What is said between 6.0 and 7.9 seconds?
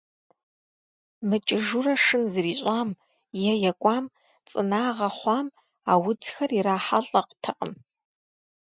удзхэр ирахьэлӏэтэкъым.